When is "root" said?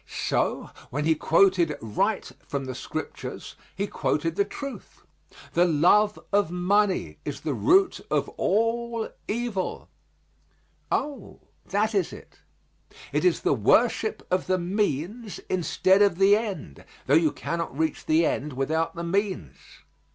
7.53-7.99